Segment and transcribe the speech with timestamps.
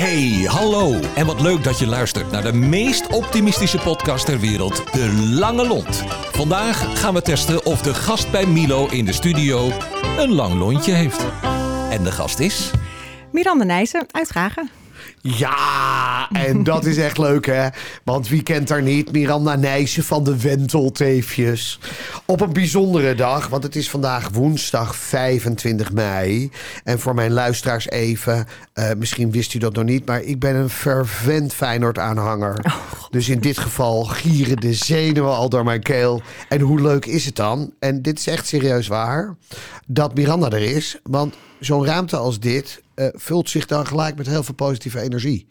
[0.00, 1.00] Hey, hallo.
[1.14, 5.66] En wat leuk dat je luistert naar de meest optimistische podcast ter wereld, De Lange
[5.66, 6.04] Lont.
[6.32, 9.70] Vandaag gaan we testen of de gast bij Milo in de studio
[10.18, 11.24] een lang lontje heeft.
[11.90, 12.70] En de gast is...
[13.32, 14.30] Miranda Nijssen uit.
[15.20, 17.68] Ja, en dat is echt leuk hè.
[18.04, 19.12] Want wie kent haar niet?
[19.12, 21.78] Miranda Nijssen van de Wentelteefjes.
[22.24, 26.50] Op een bijzondere dag, want het is vandaag woensdag 25 mei.
[26.84, 30.06] En voor mijn luisteraars even, eh, misschien wist u dat nog niet...
[30.06, 32.74] maar ik ben een fervent Feyenoord-aanhanger.
[33.10, 36.22] dus in dit geval gieren de zenuwen al door mijn keel.
[36.48, 37.72] En hoe leuk is het dan?
[37.78, 39.36] En dit is echt serieus waar,
[39.86, 40.98] dat Miranda er is.
[41.02, 45.46] Want zo'n ruimte als dit uh, vult zich dan gelijk met heel veel positieve energie.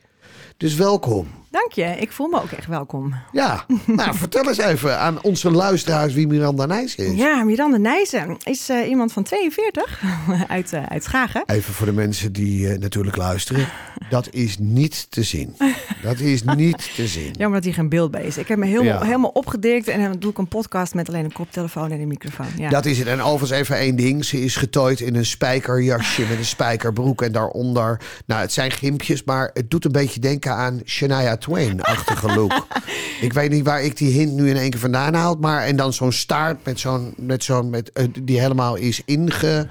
[0.58, 1.28] Dus welkom.
[1.52, 3.16] Dank je, ik voel me ook echt welkom.
[3.32, 7.18] Ja, nou vertel eens even aan onze luisteraars wie Miranda Nijssen is.
[7.18, 10.02] Ja, Miranda Nijssen is uh, iemand van 42
[10.48, 11.44] uit, uh, uit Schagen.
[11.46, 13.68] Even voor de mensen die uh, natuurlijk luisteren.
[14.10, 15.56] Dat is niet te zien.
[16.04, 17.32] Dat is niet te zien.
[17.32, 18.38] Jammer dat hier geen beeld bij is.
[18.38, 19.04] Ik heb me helemaal, ja.
[19.04, 22.48] helemaal opgedikt en dan doe ik een podcast met alleen een koptelefoon en een microfoon.
[22.58, 22.70] Ja.
[22.70, 23.08] Dat is het.
[23.08, 24.26] En overigens even één ding.
[24.26, 28.02] Ze is getooid in een spijkerjasje met een spijkerbroek en daaronder.
[28.26, 32.68] Nou, het zijn gimpjes, maar het doet een beetje denken aan Shania Twain-achtige look.
[33.22, 35.36] ik weet niet waar ik die hint nu in één keer vandaan haal.
[35.36, 39.68] Maar en dan zo'n staart met zo'n met zo'n met uh, die helemaal is inge.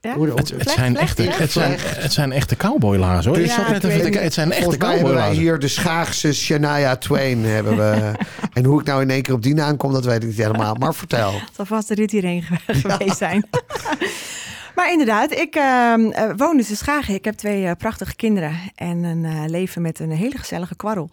[0.00, 0.14] Ja?
[0.14, 3.34] Hoe, het, het, zijn echte, het, zijn, het zijn echte cowboylaars hoor.
[3.34, 5.36] Dus ja, net even het zijn echte cowboylaars.
[5.36, 7.44] hier de Schaagse Shania Twain.
[7.44, 8.12] hebben we.
[8.52, 10.36] en hoe ik nou in één keer op die naam kom, dat weet ik niet
[10.36, 10.74] helemaal.
[10.74, 11.32] Maar vertel.
[11.32, 13.46] Het zal vast de rit hierheen geweest zijn.
[14.74, 15.94] Maar inderdaad, ik uh,
[16.36, 17.14] woon dus in Schagen.
[17.14, 21.10] Ik heb twee uh, prachtige kinderen en een uh, leven met een hele gezellige kwarrel.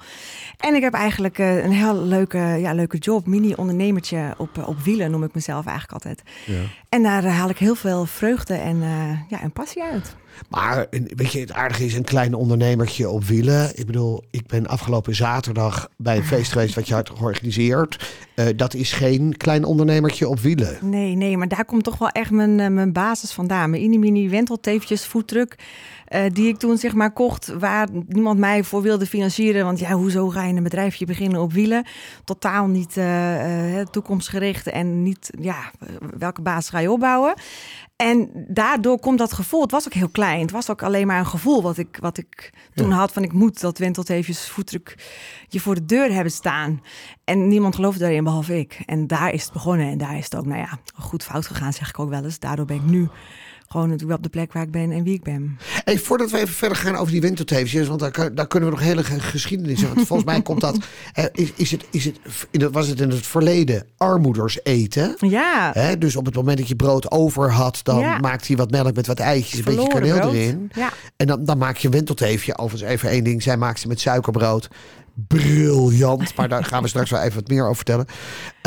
[0.58, 5.24] En ik heb eigenlijk een heel leuke, ja, leuke job, mini-ondernemertje op, op wielen noem
[5.24, 6.22] ik mezelf eigenlijk altijd.
[6.46, 6.62] Ja.
[6.90, 8.80] En daar haal ik heel veel vreugde en,
[9.28, 10.16] ja, en passie uit.
[10.50, 13.72] Maar weet je, het aardige is een klein ondernemertje op wielen.
[13.80, 18.14] Ik bedoel, ik ben afgelopen zaterdag bij een feest geweest wat je had georganiseerd.
[18.36, 20.78] Uh, dat is geen klein ondernemertje op wielen.
[20.82, 23.70] Nee, nee, maar daar komt toch wel echt mijn, uh, mijn basis vandaan.
[23.70, 25.56] Mijn mini-mini wentelteefjes voetdruk.
[26.16, 29.66] Uh, die ik toen zeg maar kocht, waar niemand mij voor wilde financieren.
[29.66, 31.86] Want ja, hoezo ga je een bedrijfje beginnen op wielen?
[32.24, 33.00] Totaal niet
[33.92, 35.72] toekomstgericht en niet, ja,
[36.18, 37.34] welke basis ga je opbouwen?
[38.02, 39.62] En daardoor komt dat gevoel.
[39.62, 40.42] Het was ook heel klein.
[40.42, 42.96] Het was ook alleen maar een gevoel wat ik, wat ik toen ja.
[42.96, 43.14] had.
[43.14, 44.96] Van ik moet dat wentelteefjes voetdruk
[45.48, 46.82] je voor de deur hebben staan.
[47.24, 48.82] En niemand geloofde daarin behalve ik.
[48.86, 49.88] En daar is het begonnen.
[49.88, 52.40] En daar is het ook, nou ja, goed fout gegaan, zeg ik ook wel eens.
[52.40, 53.10] Daardoor ben ik nu
[53.72, 55.58] gewoon op de plek waar ik ben en wie ik ben.
[55.84, 58.86] Hey, voordat we even verder gaan over die winterteefjes, want daar, daar kunnen we nog
[58.86, 59.82] hele geschiedenis.
[59.82, 60.78] Want volgens mij komt dat.
[61.32, 65.16] Is, is het, is het, was het in het verleden armoeders eten?
[65.18, 65.72] Ja.
[65.74, 68.18] Hè, dus op het moment dat je brood over had, dan ja.
[68.18, 70.34] maakt hij wat melk met wat eitjes, een beetje kaneel brood.
[70.34, 70.72] erin.
[70.74, 70.90] Ja.
[71.18, 72.58] En dan, dan maak je een winterteefje.
[72.58, 73.44] Overigens even één ding.
[73.44, 74.70] Zij maakt ze met suikerbrood
[75.28, 76.36] briljant.
[76.36, 78.06] Maar daar gaan we straks wel even wat meer over vertellen.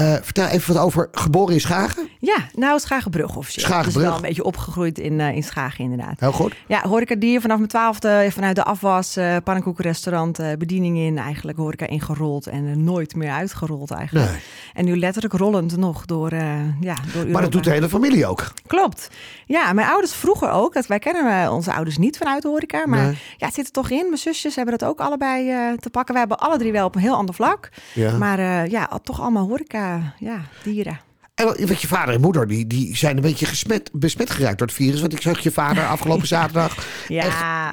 [0.01, 2.09] Uh, vertel even wat over geboren in Schagen.
[2.25, 3.67] Ja, nou Schagenbrug officieel.
[3.67, 3.95] Schagenbrug.
[3.95, 6.21] Dus wel een beetje opgegroeid in, uh, in Schagen inderdaad.
[6.21, 6.55] Heel goed.
[6.67, 11.59] Ja, horeca die vanaf mijn twaalfde vanuit de afwas, uh, pannenkoekenrestaurant, uh, bediening in eigenlijk
[11.59, 14.31] horeca ingerold en nooit meer uitgerold eigenlijk.
[14.31, 14.41] Nee.
[14.75, 16.35] En nu letterlijk rollend nog door,
[16.81, 17.27] ja, door.
[17.27, 18.53] Maar dat doet de hele familie ook.
[18.67, 19.11] Klopt.
[19.47, 20.75] Ja, mijn ouders vroeger ook.
[20.75, 22.87] Dat wij kennen onze ouders niet vanuit de horeca.
[22.87, 23.19] Maar Nee.
[23.37, 24.05] ja, het zit er toch in.
[24.07, 25.47] Mijn zusjes hebben dat ook allebei
[25.77, 26.13] te pakken.
[26.15, 27.69] We hebben alle drie wel op een heel ander vlak.
[27.95, 28.17] Ja.
[28.17, 31.01] Maar ja, toch allemaal horeca, ja, dieren.
[31.35, 34.67] En wat je vader en moeder, die, die zijn een beetje gesmet, besmet geraakt door
[34.67, 35.01] het virus.
[35.01, 37.23] Want ik zag je vader afgelopen zaterdag ja,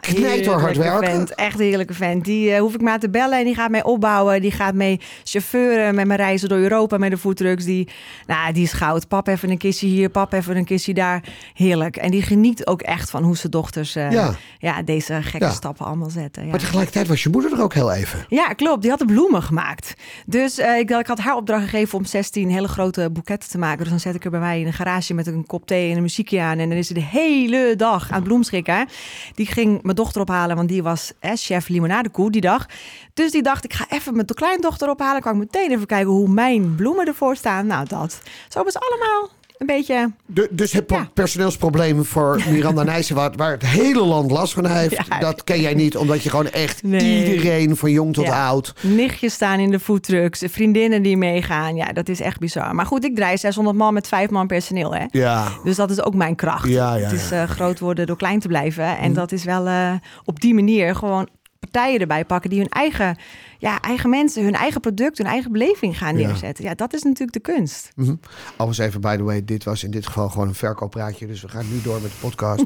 [0.02, 1.10] echt knijterhard werken.
[1.10, 2.26] Vent, echt een heerlijke vent.
[2.26, 4.42] Die uh, hoef ik maar te bellen en die gaat mij opbouwen.
[4.42, 7.64] Die gaat mee chauffeuren met mijn reizen door Europa met de foodtrucks.
[7.64, 7.88] Die,
[8.28, 9.08] nou, die is goud.
[9.08, 11.24] Pap even een kistje hier, pap even een kistje daar.
[11.54, 11.96] Heerlijk.
[11.98, 14.34] En die geniet ook echt van hoe zijn dochters uh, ja.
[14.60, 15.52] Ja, deze gekke Ja.
[15.52, 16.44] stappen allemaal zetten.
[16.44, 16.50] Ja.
[16.50, 18.26] Maar tegelijkertijd was je moeder er ook heel even.
[18.28, 18.82] Ja, klopt.
[18.82, 19.94] Die had de bloemen gemaakt.
[20.26, 23.80] Dus eh, ik, ik had haar opdracht gegeven om 16 hele grote boeketten te maken.
[23.80, 25.96] Dus dan zet ik er bij mij in een garage met een kop thee en
[25.96, 26.60] een muziekje aan.
[26.60, 28.88] En dan is ze de hele dag aan het bloemschikken.
[29.36, 32.66] Die ging mijn dochter ophalen, want die was chef limonadekoe die dag.
[33.14, 35.22] Dus die dacht, ik ga even mijn kleindochter ophalen.
[35.22, 37.68] Kan ik meteen even kijken hoe mijn bloemen ervoor staan.
[37.68, 38.22] Nou, dat.
[38.50, 39.30] Zo hebben allemaal
[39.62, 40.12] een beetje...
[40.26, 41.10] Du- dus het Ja.
[41.14, 45.20] personeelsprobleem voor Miranda Nijssen, waar, waar het hele land last van heeft, Ja.
[45.20, 47.26] dat ken jij niet, omdat je gewoon echt Nee.
[47.34, 48.46] iedereen, van jong tot Ja.
[48.48, 48.74] oud.
[48.82, 51.76] Nichtjes staan in de foodtrucks, vriendinnen die meegaan.
[51.76, 52.76] Ja, dat is echt bizar.
[52.76, 55.06] Maar goed, ik draai 600 man met vijf man personeel, hè.
[55.12, 55.48] Ja.
[55.64, 56.68] Dus dat is ook mijn kracht.
[56.70, 58.98] Ja, ja, het is eh, groot worden door klein te blijven.
[58.98, 59.92] En dat is wel eh,
[60.26, 61.28] op die manier gewoon
[61.72, 63.18] partijen erbij pakken die hun eigen,
[63.58, 66.28] ja, eigen mensen, hun eigen product, hun eigen beleving gaan Ja.
[66.28, 66.64] neerzetten.
[66.64, 67.92] Ja, dat is natuurlijk de kunst.
[67.96, 68.16] Mhm.
[68.58, 71.28] Alles even, by the way, dit was in dit geval gewoon een verkooppraatje.
[71.28, 72.64] Dus we gaan nu door met de podcast.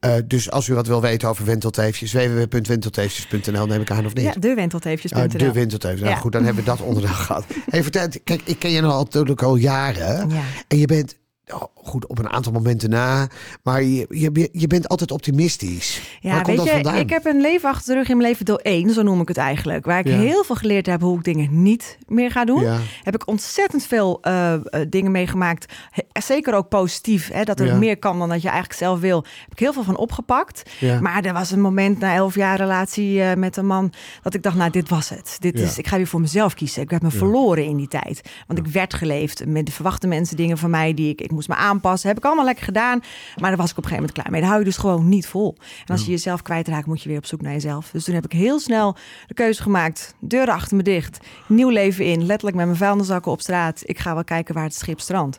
[0.00, 4.24] Uh, dus als u wat wil weten over wentelteefjes, www.wentelteefjes.nl neem ik aan of niet?
[4.24, 5.22] Ja, de wentelteefjes.nl.
[5.24, 6.00] Uh, de wentelteefjes.
[6.08, 7.44] Nou goed, dan hebben we dat onderdeel gehad.
[7.70, 10.28] Hey, vertel, kijk, ik ken je nou natuurlijk al jaren.
[10.30, 10.42] Ja.
[10.68, 11.25] En je bent Oh,
[11.74, 13.28] goed, op een aantal momenten na.
[13.62, 16.00] Maar je, je, je bent altijd optimistisch.
[16.20, 18.90] Ja, weet je, ik heb een leven achter de rug in mijn leven door één,
[18.90, 19.84] zo noem ik het eigenlijk.
[19.84, 22.64] Waar ik heel veel geleerd heb hoe ik dingen niet meer ga doen.
[23.02, 24.54] Heb ik ontzettend veel uh,
[24.88, 25.72] dingen meegemaakt.
[26.12, 29.24] Zeker ook positief, hè, dat er meer kan dan dat je eigenlijk zelf wil.
[29.42, 30.62] Heb ik heel veel van opgepakt.
[31.00, 34.42] Maar er was een moment na elf jaar relatie uh, met een man dat ik
[34.42, 35.36] dacht, nou, dit was het.
[35.40, 36.82] Dit is, ik ga weer voor mezelf kiezen.
[36.82, 38.20] Ik heb me verloren in die tijd.
[38.46, 41.48] Want ik werd geleefd met de verwachte mensen dingen van mij die ik, ik moest
[41.48, 42.08] me aanpassen.
[42.08, 43.00] Heb ik allemaal lekker gedaan.
[43.40, 44.40] Maar daar was ik op een gegeven moment klaar mee.
[44.40, 45.56] Daar hou je dus gewoon niet vol.
[45.58, 47.90] En als je jezelf kwijtraakt, moet je weer op zoek naar jezelf.
[47.90, 48.96] Dus toen heb ik heel snel
[49.26, 50.14] de keuze gemaakt.
[50.20, 51.18] Deuren achter me dicht.
[51.48, 52.26] Nieuw leven in.
[52.26, 53.82] Letterlijk met mijn vuilniszakken op straat.
[53.84, 55.38] Ik ga wel kijken waar het schip strandt.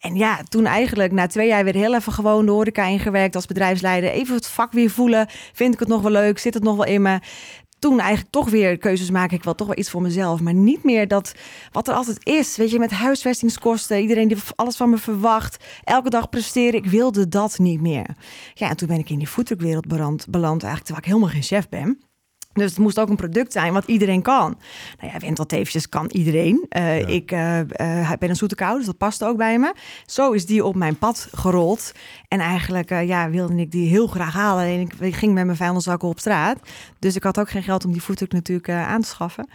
[0.00, 3.46] En ja, toen eigenlijk na twee jaar weer heel even gewoon de horeca ingewerkt als
[3.46, 4.10] bedrijfsleider.
[4.10, 5.26] Even het vak weer voelen.
[5.52, 6.38] Vind ik het nog wel leuk?
[6.38, 7.18] Zit het nog wel in me?
[7.78, 9.36] Toen eigenlijk toch weer keuzes maken.
[9.36, 10.40] Ik wil toch wel iets voor mezelf.
[10.40, 11.34] Maar niet meer dat
[11.72, 12.56] wat er altijd is.
[12.56, 14.00] Weet je, met huisvestingskosten.
[14.00, 15.64] Iedereen die alles van me verwacht.
[15.84, 16.84] Elke dag presteren.
[16.84, 18.06] Ik wilde dat niet meer.
[18.54, 21.42] Ja, en toen ben ik in die voetdrukwereld beland, beland eigenlijk terwijl ik helemaal geen
[21.42, 21.98] chef ben.
[22.54, 24.56] Dus het moest ook een product zijn wat iedereen kan.
[25.00, 26.66] Nou ja, wintelteefjes kan iedereen.
[26.76, 29.74] Uh, Ik uh, uh, ben een zoete kou, dus dat past ook bij me.
[30.06, 31.92] Zo is die op mijn pad gerold.
[32.28, 34.64] En eigenlijk ja, wilde ik die heel graag halen.
[34.64, 36.58] En ik ging met mijn vuilniszakken op straat.
[36.98, 39.48] Dus ik had ook geen geld om die voetdruk natuurlijk aan te schaffen.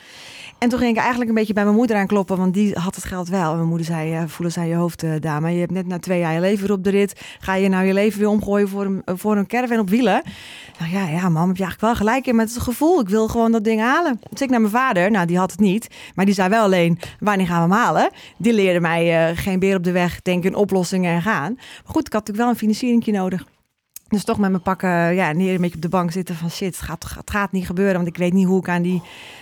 [0.58, 3.06] En toen ging ik eigenlijk een beetje bij mijn moeder aankloppen, want die had het
[3.06, 3.50] geld wel.
[3.50, 5.52] En mijn moeder zei, voelen zij je hoofd, dame.
[5.52, 7.22] Je hebt net na twee jaar je leven weer op de rit.
[7.40, 10.22] Ga je nou je leven weer omgooien voor een, voor een caravan op wielen?
[10.80, 13.28] Nou ja, ja, mam, heb je eigenlijk wel gelijk in met het gevoel ik wil
[13.28, 14.20] gewoon dat ding halen.
[14.30, 15.12] Dus ik naar mijn vader.
[15.12, 15.88] Nou, die had het niet.
[16.16, 18.10] Maar die zei wel alleen, wanneer gaan we hem halen?
[18.38, 21.54] Die leerde mij uh, geen beer op de weg, denken in oplossingen en gaan.
[21.56, 23.46] Maar goed, ik had natuurlijk wel een financiering nodig.
[24.10, 26.76] Dus toch met mijn pakken ja, neer een beetje op de bank zitten van shit,
[26.76, 27.96] het gaat, het gaat niet gebeuren.
[27.96, 29.02] Want ik weet niet hoe ik aan die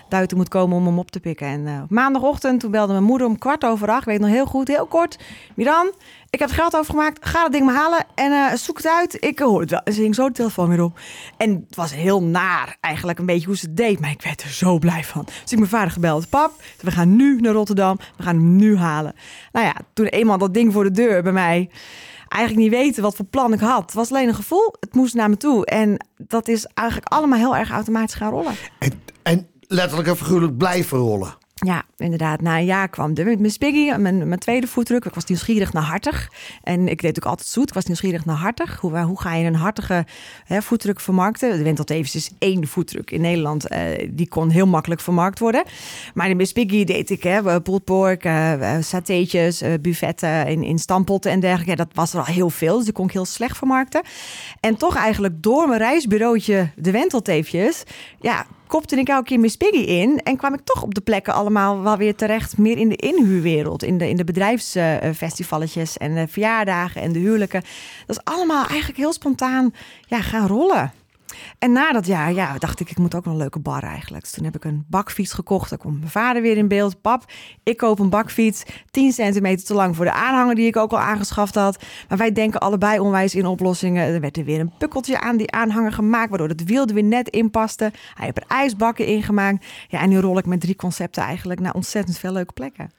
[0.09, 1.47] duiten moet komen om hem op te pikken.
[1.47, 4.01] En uh, maandagochtend, toen belde mijn moeder om kwart over acht.
[4.01, 5.19] Ik weet nog heel goed, heel kort.
[5.55, 5.91] Miran,
[6.29, 7.25] ik heb het geld overgemaakt.
[7.25, 9.17] Ga dat ding maar halen en uh, zoek het uit.
[9.19, 9.81] Ik hoor het.
[9.93, 10.99] Ze hing zo de telefoon weer op.
[11.37, 13.99] En het was heel naar eigenlijk een beetje hoe ze het deed.
[13.99, 15.25] Maar ik werd er zo blij van.
[15.25, 16.29] Dus ik mijn vader gebeld.
[16.29, 17.99] Pap, we gaan nu naar Rotterdam.
[18.17, 19.13] We gaan hem nu halen.
[19.51, 21.69] Nou ja, toen eenmaal dat ding voor de deur bij mij
[22.27, 23.81] eigenlijk niet weten wat voor plan ik had.
[23.81, 24.73] Het was alleen een gevoel.
[24.79, 25.65] Het moest naar me toe.
[25.65, 28.53] En dat is eigenlijk allemaal heel erg automatisch gaan rollen.
[28.79, 28.91] En,
[29.23, 31.37] en letterlijk en figuurlijk blijven rollen.
[31.65, 32.41] Ja, inderdaad.
[32.41, 35.05] Na een jaar kwam de Miss Piggy, mijn, mijn tweede voetdruk.
[35.05, 36.31] Ik was nieuwsgierig naar hartig.
[36.63, 37.67] En ik deed ook altijd zoet.
[37.67, 38.79] Ik was nieuwsgierig naar hartig.
[38.79, 40.05] Hoe, hoe ga je een hartige
[40.45, 41.57] hè, voetdruk vermarkten?
[41.57, 43.71] De Winteltevens is één voetdruk in Nederland.
[43.71, 45.63] Uh, die kon heel makkelijk vermarkt worden.
[46.13, 47.23] Maar de Miss Piggy deed ik.
[47.23, 51.75] Hè, pulled pork, uh, satéetjes, uh, buffetten in, in stampotten en dergelijke.
[51.75, 52.75] Dat was er al heel veel.
[52.75, 54.01] Dus die kon ik heel slecht vermarkten.
[54.59, 57.83] En toch eigenlijk door mijn reisbureautje de Wentelteefjes...
[58.19, 60.21] Ja, kopte ik elke keer Miss Piggy in.
[60.23, 62.57] En kwam ik toch op de plekken allemaal wel weer terecht.
[62.57, 63.83] Meer in de inhuurwereld.
[63.83, 67.63] In de, in de bedrijfsfestivalletjes en de verjaardagen en de huwelijken.
[68.05, 69.73] Dat is allemaal eigenlijk heel spontaan
[70.07, 70.91] ja, gaan rollen.
[71.59, 74.23] En na dat jaar ja, dacht ik, ik moet ook een leuke bar eigenlijk.
[74.23, 75.69] Dus toen heb ik een bakfiets gekocht.
[75.69, 77.01] Dan komt mijn vader weer in beeld.
[77.01, 77.31] Pap,
[77.63, 78.63] ik koop een bakfiets.
[78.91, 81.83] 10 centimeter te lang voor de aanhanger die ik ook al aangeschaft had.
[82.09, 84.13] Maar wij denken allebei onwijs in oplossingen.
[84.13, 86.29] Er werd er weer een pukkeltje aan die aanhanger gemaakt.
[86.29, 87.91] Waardoor het wiel er weer net in paste.
[88.13, 89.65] Hij heeft er ijsbakken ingemaakt.
[89.87, 92.91] Ja, en nu rol ik met drie concepten eigenlijk naar ontzettend veel leuke plekken.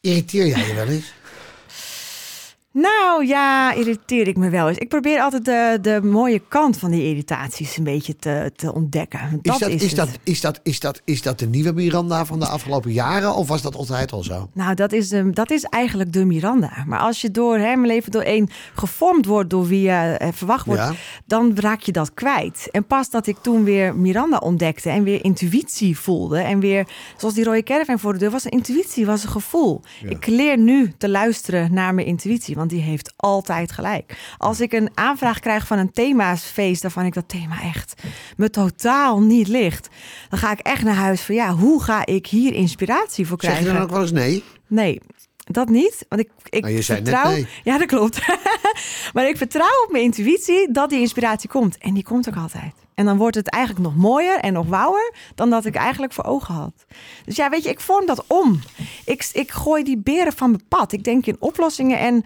[0.00, 1.12] Irriteer jij je wel eens?
[2.72, 4.78] Nou ja, irriteer ik me wel eens.
[4.78, 9.38] Ik probeer altijd de, de mooie kant van die irritaties een beetje te, te ontdekken.
[9.42, 12.38] Dat is, dat, is, dat, is, dat, is, dat, is dat de nieuwe Miranda van
[12.38, 14.48] de afgelopen jaren of was dat altijd al zo?
[14.52, 16.84] Nou, dat is, de, dat is eigenlijk de Miranda.
[16.86, 20.66] Maar als je door hè, mijn leven doorheen gevormd wordt door wie je eh, verwacht
[20.66, 20.90] wordt,
[21.26, 22.68] dan raak je dat kwijt.
[22.70, 26.86] En pas dat ik toen weer Miranda ontdekte en weer intuïtie voelde en weer,
[27.16, 29.80] zoals die rode caravan voor de deur, was een intuïtie, was een gevoel.
[30.08, 34.34] Ik leer nu te luisteren naar mijn intuïtie want die heeft altijd gelijk.
[34.38, 38.02] Als ik een aanvraag krijg van een thema's-feest, waarvan ik dat thema echt
[38.36, 39.88] me totaal niet ligt,
[40.28, 43.62] dan ga ik echt naar huis van ja, hoe ga ik hier inspiratie voor krijgen?
[43.62, 44.44] Zeg je dan ook wel eens nee?
[44.66, 45.00] Nee,
[45.44, 46.06] dat niet.
[46.08, 47.30] Want ik, ik je vertrouw.
[47.30, 47.46] Nee.
[47.64, 48.20] Ja, dat klopt.
[49.14, 51.78] maar ik vertrouw op mijn intuïtie dat die inspiratie komt.
[51.78, 52.74] En die komt ook altijd.
[53.00, 56.24] En dan wordt het eigenlijk nog mooier en nog wouwer dan dat ik eigenlijk voor
[56.24, 56.84] ogen had.
[57.24, 58.60] Dus ja, weet je, ik vorm dat om.
[59.04, 60.92] Ik, ik gooi die beren van mijn pad.
[60.92, 62.24] Ik denk in oplossingen en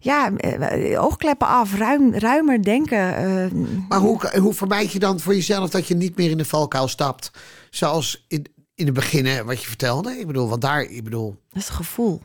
[0.00, 3.16] ja, eh, oogkleppen af, ruim, ruimer denken.
[3.16, 3.50] Eh.
[3.88, 6.88] Maar hoe, hoe vermijd je dan voor jezelf dat je niet meer in de valkuil
[6.88, 7.30] stapt?
[7.70, 10.18] Zoals in, in het begin, wat je vertelde.
[10.18, 11.36] Ik bedoel, want daar, ik bedoel...
[11.48, 12.20] Dat is het gevoel.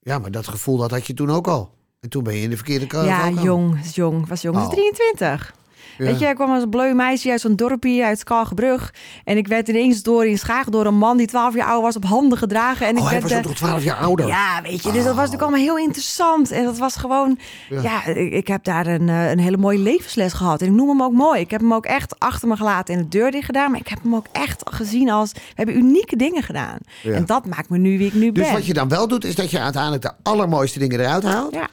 [0.00, 1.70] Ja, maar dat gevoel dat had je toen ook al.
[2.00, 3.06] En toen ben je in de verkeerde kant.
[3.06, 4.28] Ja, jong, jong.
[4.28, 5.54] Was jong, was 23.
[5.98, 8.94] Weet je, ik kwam als een bleu meisje uit zo'n dorpje uit Skalgebrug.
[9.24, 11.96] En ik werd ineens door in Schaag door een man die 12 jaar oud was
[11.96, 12.86] op handen gedragen.
[12.86, 14.26] En oh, ik hij werd, was ook nog 12 jaar ouder?
[14.26, 14.92] Ja, weet je.
[14.92, 16.50] Dus dat was natuurlijk allemaal heel interessant.
[16.50, 17.38] En dat was gewoon...
[17.68, 20.60] Ja, ik, ik, heb daar een, eh, een hele mooie levensles gehad.
[20.60, 21.40] En ik noem hem ook mooi.
[21.40, 23.70] Ik heb hem ook echt achter me gelaten en de deur dicht gedaan.
[23.70, 25.32] Maar ik heb hem ook echt gezien als...
[25.32, 26.78] We hebben unieke dingen gedaan.
[27.04, 28.42] En dat maakt me nu wie ik nu dus ben.
[28.42, 31.54] Dus wat je dan wel doet, is dat je uiteindelijk de allermooiste dingen eruit haalt.
[31.54, 31.68] Ja.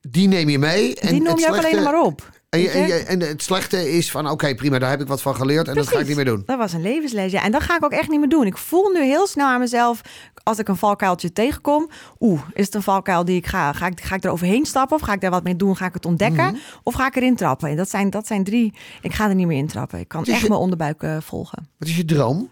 [0.00, 0.94] Die neem je mee.
[0.94, 2.37] En die noem je ook alleen maar op.
[2.48, 5.68] En, en, en, het slechte is van, oké, prima, daar heb ik wat van geleerd
[5.68, 6.42] en dat ga ik niet meer doen.
[6.46, 7.44] Dat was een levensles, ja.
[7.44, 8.46] En dat ga ik ook echt niet meer doen.
[8.46, 10.00] Ik voel nu heel snel aan mezelf,
[10.42, 11.90] als ik een valkuiltje tegenkom,
[12.20, 14.96] oeh, is het een valkuil die ik ga, ga ik, ga ik er overheen stappen
[14.96, 16.56] of ga ik daar wat mee doen, ga ik het ontdekken mhm.
[16.82, 17.68] of ga ik erin trappen?
[17.68, 19.98] En dat zijn, dat zijn drie, ik ga er niet meer in trappen.
[19.98, 21.68] Ik kan echt mijn onderbuik uh, volgen.
[21.78, 22.50] Wat is je droom?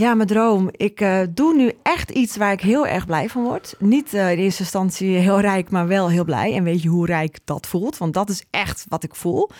[0.00, 0.68] Ja, mijn droom.
[0.72, 3.74] Ik uh, doe nu echt iets waar ik heel erg blij van word.
[3.78, 6.54] Niet uh, in eerste instantie heel rijk, maar wel heel blij.
[6.54, 7.98] En weet je hoe rijk dat voelt?
[7.98, 9.50] Want dat is echt wat ik voel.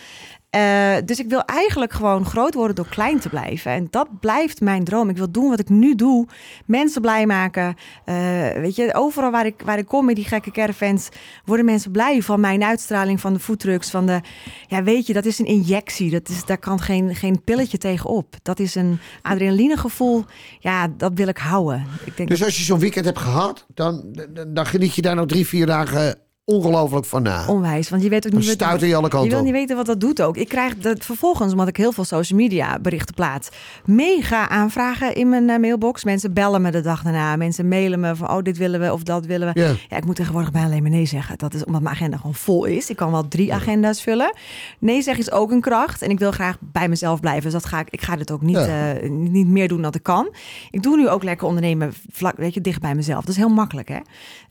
[0.55, 3.71] Uh, dus ik wil eigenlijk gewoon groot worden door klein te blijven.
[3.71, 5.09] En dat blijft mijn droom.
[5.09, 6.27] Ik wil doen wat ik nu doe.
[6.65, 7.75] Mensen blij maken.
[8.05, 8.15] Uh,
[8.51, 11.09] weet je, overal waar ik, waar ik kom met die gekke caravans...
[11.45, 13.89] worden mensen blij van mijn uitstraling, van de foodtrucks.
[13.89, 14.21] Van de,
[14.67, 16.11] ja, weet je, dat is een injectie.
[16.11, 18.35] Dat is, daar kan geen, geen pilletje tegenop.
[18.41, 20.25] Dat is een adrenalinegevoel.
[20.59, 21.87] Ja, dat wil ik houden.
[22.05, 23.65] Ik denk dus als je zo'n weekend hebt gehad...
[23.73, 24.15] Dan,
[24.47, 27.47] dan geniet je daar nog drie, vier dagen ongelooflijk van na.
[27.47, 28.43] Onwijs, want je weet ook niet...
[28.43, 30.37] Stuiten je alle kanten Je wil niet weten wat dat doet ook.
[30.37, 33.49] Ik krijg dat vervolgens, omdat ik heel veel social media berichten plaats...
[33.85, 36.03] mega aanvragen in mijn eh, mailbox.
[36.03, 37.35] Mensen bellen me de dag daarna.
[37.35, 39.59] Mensen mailen me van, oh, dit willen we of dat willen we.
[39.89, 41.37] Ja, ik moet tegenwoordig bijna alleen maar nee zeggen.
[41.37, 42.89] Dat is omdat mijn agenda gewoon vol is.
[42.89, 44.35] Ik kan wel drie agenda's vullen.
[44.79, 46.01] Nee zeggen is ook een kracht.
[46.01, 47.43] En ik wil graag bij mezelf blijven.
[47.43, 50.03] Dus dat ga ik, ik ga dit ook niet, uh, niet meer doen dan ik
[50.03, 50.33] kan.
[50.69, 53.19] Ik doe nu ook lekker ondernemen vlak, weet je, dicht bij mezelf.
[53.19, 53.99] Dat is heel makkelijk, hè.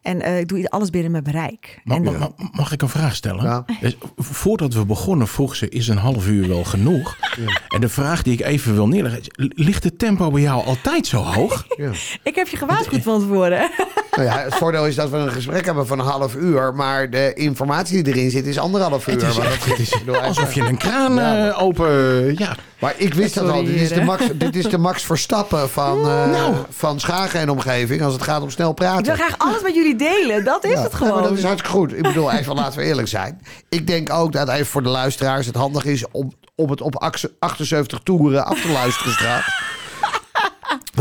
[0.02, 1.79] En uh, ik doe alles binnen mijn bereik.
[1.84, 3.44] Mag, en mag ik een vraag stellen?
[3.44, 3.64] Ja.
[3.80, 7.16] Dus, voordat we begonnen vroeg ze, is een half uur wel genoeg?
[7.36, 7.60] Ja.
[7.68, 9.22] En de vraag die ik even wil neerleggen,
[9.54, 11.66] ligt het tempo bij jou altijd zo hoog?
[11.76, 11.90] Ja.
[12.22, 13.70] Ik heb je gewaarschuwd van tevoren.
[14.10, 17.10] Nou ja, het voordeel is dat we een gesprek hebben van een half uur, maar
[17.10, 19.14] de informatie die erin zit is anderhalf uur.
[19.14, 22.34] Het is, echt, het is alsof je een kraan uh, open...
[22.38, 22.56] Ja.
[22.80, 23.64] Maar ik wist dat al.
[23.64, 26.54] Dit is, de max, dit is de max Verstappen van, uh, nou.
[26.70, 28.98] van Schagen en omgeving als het gaat om snel praten.
[28.98, 30.44] Ik wil graag alles met jullie delen.
[30.44, 31.22] Dat is het gewoon.
[31.22, 31.92] Ja, dat is hartstikke goed.
[31.92, 33.40] Ik bedoel, even laten we eerlijk zijn.
[33.68, 37.14] Ik denk ook dat even voor de luisteraars het handig is om, om het op
[37.38, 39.69] 78 toeren af te luisteren straks.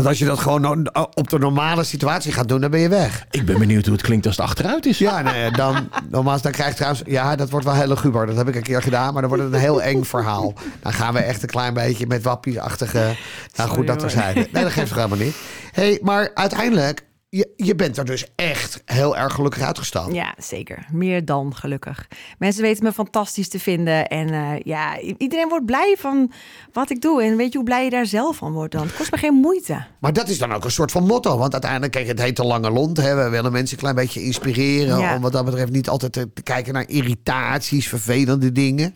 [0.00, 3.26] Want als je dat gewoon op de normale situatie gaat doen, dan ben je weg.
[3.30, 4.98] Ik ben benieuwd hoe het klinkt als het achteruit is.
[4.98, 7.02] Ja, nee, dan, nogmaals, dan krijg je trouwens...
[7.06, 8.26] Ja, dat wordt wel heel guber.
[8.26, 10.54] Dat heb ik een keer gedaan, maar dan wordt het een heel eng verhaal.
[10.82, 13.16] Dan gaan we echt een klein beetje met wappiesachtige...
[13.56, 14.34] Nou goed, dat er zijn.
[14.34, 15.36] Nee, dat geeft het helemaal niet.
[15.72, 20.14] hey, maar uiteindelijk je, je bent er dus echt heel erg gelukkig uitgestapt.
[20.14, 20.86] Ja, zeker.
[20.92, 22.08] Meer dan gelukkig.
[22.38, 24.08] Mensen weten me fantastisch te vinden.
[24.08, 26.32] En uh, ja, iedereen wordt blij van
[26.72, 27.22] wat ik doe.
[27.22, 28.86] En weet je hoe blij je daar zelf van wordt dan?
[28.86, 29.84] Het kost me geen moeite.
[29.98, 31.38] Maar dat is dan ook een soort van motto.
[31.38, 32.96] Want uiteindelijk, kijk, het heet de lange lont.
[32.96, 33.14] Hè.
[33.14, 34.98] We willen mensen een klein beetje inspireren.
[34.98, 35.14] Ja.
[35.14, 38.94] Om wat dat betreft niet altijd te, te kijken naar irritaties, vervelende dingen.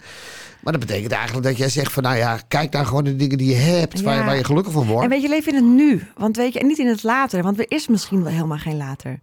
[0.64, 3.38] Maar dat betekent eigenlijk dat jij zegt van nou ja, kijk naar gewoon de dingen
[3.38, 5.04] die je hebt, waar, je, waar, je gelukkig van wordt.
[5.04, 6.06] En weet je, leef in het nu.
[6.16, 7.42] Want weet je, en niet in het later.
[7.42, 9.20] Want er is misschien wel helemaal geen later.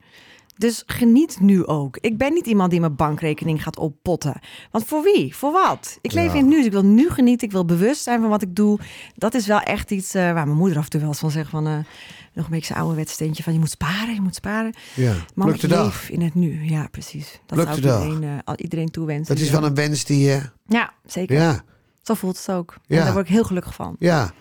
[0.58, 1.98] Dus geniet nu ook.
[2.02, 4.40] Ik ben niet iemand die mijn bankrekening gaat oppotten.
[4.72, 5.36] Want voor wie?
[5.36, 5.98] Voor wat?
[6.02, 6.56] Ik leef in het nu.
[6.56, 7.48] Dus ik wil nu genieten.
[7.48, 8.80] Ik wil bewust zijn van wat ik doe.
[9.16, 11.32] Dat is wel echt iets uh, waar mijn moeder af en toe wel eens van
[11.32, 11.68] zegt van...
[11.68, 11.78] Uh,
[12.34, 14.74] nog een beetje oude wedsteentje van je moet sparen, je moet sparen.
[14.96, 16.70] Ja, maar ik leef in het nu.
[16.70, 17.40] Ja, precies.
[17.46, 19.36] Dat Pluk zou ik iedereen, uh, iedereen toewensen.
[19.36, 20.42] Dat is wel een wens die je...
[20.68, 21.36] Ja, zeker.
[21.36, 21.64] Ja.
[22.02, 22.78] Zo voelt het ook.
[22.88, 22.98] Ja.
[22.98, 23.96] En daar word ik heel gelukkig van.
[24.00, 24.32] Ja.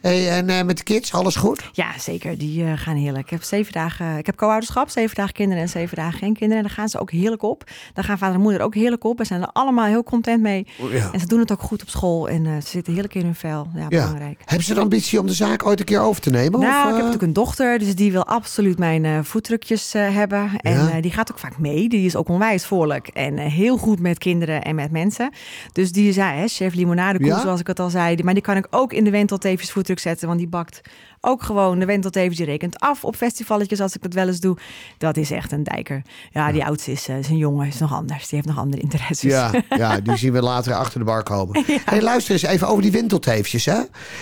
[0.00, 1.70] Hey, en uh, met de kids, alles goed?
[1.72, 2.38] Ja, zeker.
[2.38, 3.24] Die uh, gaan heerlijk.
[3.24, 6.56] Ik heb zeven dagen, ik heb co-ouderschap, zeven dagen kinderen en zeven dagen geen kinderen.
[6.56, 7.64] En daar gaan ze ook heerlijk op.
[7.92, 9.18] Daar gaan vader en moeder ook heerlijk op.
[9.18, 10.66] We zijn er allemaal heel content mee.
[10.78, 11.10] Oh, ja.
[11.12, 12.28] En ze doen het ook goed op school.
[12.28, 13.68] En uh, ze zitten heerlijk in hun vel.
[13.74, 14.40] Ja, ja, belangrijk.
[14.44, 16.60] Hebben ze de ambitie om de zaak ooit een keer over te nemen?
[16.60, 20.50] Nou, of, ik heb natuurlijk een dochter, dus die wil absoluut mijn voetdrukjes hebben.
[20.60, 21.88] En die gaat ook vaak mee.
[21.88, 23.08] Die is ook onwijs voorlijk.
[23.08, 25.32] En heel goed met kinderen en met mensen.
[25.72, 28.22] Dus die zei, hè, chef limonade zoals ik het al zei.
[28.22, 30.80] Maar die kan ik ook in de wenteltevens zetten, want die bakt
[31.20, 32.38] ook gewoon de wenteltevens.
[32.38, 34.56] Rekent af op festivalletjes als ik dat wel eens doe.
[34.98, 36.02] Dat is echt een dijker.
[36.30, 38.28] Ja, die oudste is, uh, is een jongen, is nog anders.
[38.28, 39.30] Die heeft nog andere interesses.
[39.30, 41.64] Ja, ja die zien we later achter de bar komen.
[41.66, 41.78] Ja.
[41.84, 43.64] Hey, luister eens even over die wentelteefjes.
[43.64, 43.80] Hè?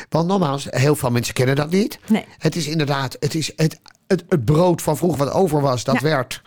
[0.08, 1.98] Want nogmaals, heel veel mensen kennen dat niet.
[2.06, 2.24] Nee.
[2.38, 6.00] Het is inderdaad, het is het, het, het brood van vroeger wat over was, dat
[6.00, 6.42] werd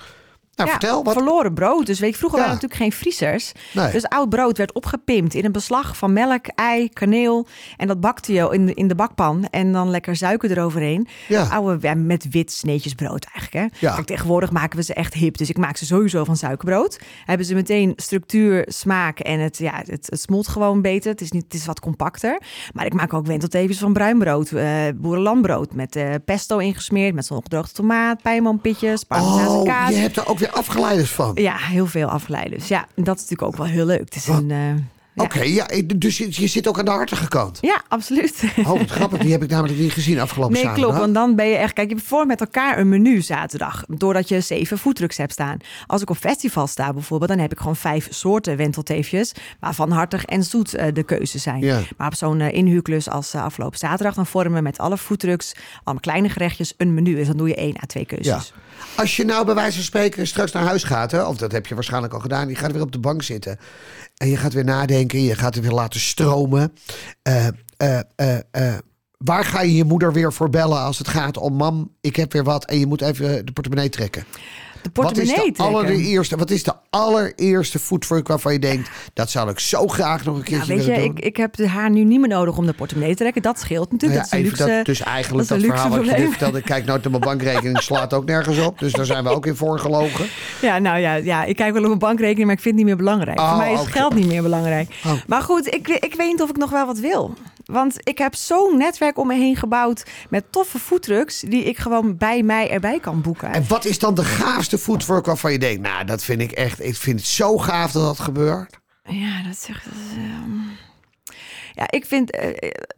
[0.63, 1.03] Nou, ja, vertel.
[1.03, 1.13] Wat...
[1.13, 1.85] verloren brood.
[1.85, 2.45] Dus weet je, vroeger Ja.
[2.45, 3.51] waren natuurlijk geen vriezers.
[3.73, 3.91] Nee.
[3.91, 7.47] Dus oud brood werd opgepimpt in een beslag van melk, ei, kaneel.
[7.77, 9.47] En dat bakte je in de, in de bakpan.
[9.49, 11.07] En dan lekker suiker eroverheen.
[11.27, 11.43] Ja.
[11.43, 13.73] Oude, ja, met wit sneetjesbrood eigenlijk.
[13.73, 13.87] Hè?
[13.87, 13.93] Ja.
[13.93, 15.37] Kijk, tegenwoordig maken we ze echt hip.
[15.37, 16.99] Dus ik maak ze sowieso van suikerbrood.
[17.25, 21.11] Hebben ze meteen structuur, smaak en het, ja, het, het smolt gewoon beter.
[21.11, 22.41] Het is, niet, het is wat compacter.
[22.73, 24.51] Maar ik maak ook wenteltevens van bruin brood.
[24.51, 27.15] eh boerenlandbrood met eh, pesto ingesmeerd.
[27.15, 29.89] Met zo'n opgedroogde tomaat, pijnmanpitjes, parmezaanse Oh, kaas.
[29.89, 31.31] je hebt er ook weer afgeleiders van.
[31.35, 32.67] Ja, heel veel afgeleiders.
[32.67, 33.99] Ja, en dat is natuurlijk ook wel heel leuk.
[33.99, 34.37] Het is Wat?
[34.37, 34.57] een, eh,
[35.13, 35.23] ja.
[35.23, 37.57] Oké, ja, dus je, je zit ook aan de hartige kant.
[37.61, 38.43] Ja, absoluut.
[38.57, 39.19] Oh, wat grappig.
[39.19, 40.89] Die heb ik namelijk niet gezien afgelopen Nee, zaterdag.
[40.89, 41.03] klopt.
[41.03, 41.73] Want dan ben je echt...
[41.73, 43.83] Kijk, je hebt voor met elkaar een menu zaterdag.
[43.87, 45.57] Doordat je zeven foodtrucks hebt staan.
[45.87, 47.29] Als ik op festival sta bijvoorbeeld...
[47.29, 49.31] dan heb ik gewoon vijf soorten wentelteefjes...
[49.59, 51.61] waarvan hartig en zoet eh, de keuzes zijn.
[51.61, 51.79] Ja.
[51.97, 54.13] Maar op zo'n eh, inhuurklus als afgelopen zaterdag...
[54.15, 55.53] dan vormen we met alle foodtrucks...
[55.83, 57.15] allemaal kleine gerechtjes een menu.
[57.15, 58.41] Dus dan doe je één à twee Ja.
[58.95, 61.67] Als je nou bij wijze van spreken straks naar huis gaat, hè, of dat heb
[61.67, 63.59] je waarschijnlijk al gedaan, je gaat weer op de bank zitten
[64.17, 66.73] en je gaat weer nadenken, je gaat het weer laten stromen.
[67.21, 67.47] Eh,
[67.77, 67.99] eh,
[68.51, 68.77] eh,
[69.17, 72.33] waar ga je je moeder weer voor bellen als het gaat om mam, ik heb
[72.33, 74.25] weer wat en je moet even de portemonnee trekken?
[74.81, 79.29] De Wat is portemonnee de allereerste, wat is de allereerste foodtruck waarvan je denkt, dat
[79.29, 81.17] zou ik zo graag nog een Nou, keertje weet je, doen?
[81.17, 83.41] ik, ik heb haar nu niet meer nodig om de portemonnee te trekken.
[83.41, 84.21] Dat scheelt natuurlijk.
[84.29, 86.57] Nou ja, dat is luxe, dat, dus eigenlijk dat verhaal wat je vertelde.
[86.57, 88.79] Ik kijk nooit naar mijn bankrekening, slaat ook nergens op.
[88.79, 90.25] Dus daar zijn we ook in voorgelogen.
[90.61, 92.95] Ja, nou ja, ja, ik kijk wel op mijn bankrekening, maar ik vind het niet
[92.95, 93.39] meer belangrijk.
[93.39, 94.95] Oh, Voor mij is geld niet meer belangrijk.
[95.05, 95.11] Oh.
[95.27, 97.33] Maar goed, ik, ik weet niet of ik nog wel wat wil.
[97.71, 101.39] Want ik heb zo'n netwerk om me heen gebouwd met toffe foodtrucks...
[101.39, 103.51] die ik gewoon bij mij erbij kan boeken.
[103.53, 106.83] En wat is dan de gaafste foodwork waarvan je denkt, nou, dat vind ik echt,
[106.83, 108.79] ik vind het zo gaaf dat dat gebeurt.
[109.03, 109.85] Ja, dat zegt...
[109.85, 110.51] ehm,
[111.73, 112.31] Ja, ik vind...
[112.31, 112.49] eh,